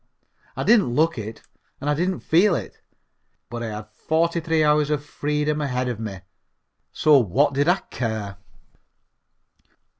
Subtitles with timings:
[0.57, 1.43] I didn't look it,
[1.79, 2.81] and I didn't feel it,
[3.51, 6.21] but I had forty three hours of freedom ahead of me,
[6.91, 8.37] so what did I care?